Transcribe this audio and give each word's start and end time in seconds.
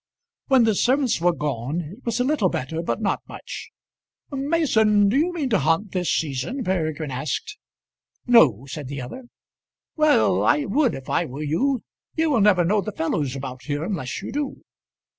When 0.47 0.63
the 0.63 0.73
servants 0.73 1.21
were 1.21 1.31
gone 1.31 1.81
it 1.95 2.03
was 2.03 2.19
a 2.19 2.23
little 2.23 2.49
better, 2.49 2.81
but 2.81 3.01
not 3.03 3.21
much. 3.27 3.69
"Mason, 4.31 5.09
do 5.09 5.15
you 5.15 5.31
mean 5.31 5.47
to 5.51 5.59
hunt 5.59 5.91
this 5.91 6.11
season?" 6.11 6.63
Peregrine 6.63 7.11
asked. 7.11 7.59
"No," 8.25 8.65
said 8.65 8.87
the 8.87 8.99
other. 8.99 9.25
"Well, 9.95 10.43
I 10.43 10.65
would 10.65 10.95
if 10.95 11.07
I 11.07 11.25
were 11.25 11.43
you. 11.43 11.83
You 12.15 12.31
will 12.31 12.41
never 12.41 12.65
know 12.65 12.81
the 12.81 12.91
fellows 12.91 13.35
about 13.35 13.65
here 13.65 13.83
unless 13.83 14.23
you 14.23 14.31
do." 14.31 14.63